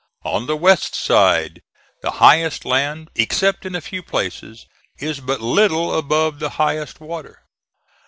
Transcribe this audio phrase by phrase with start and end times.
[0.25, 1.61] On the west side
[2.01, 4.65] the highest land, except in a few places,
[4.97, 7.43] is but little above the highest water.